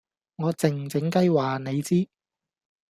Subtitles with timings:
[0.37, 2.09] 我靜靜雞話你知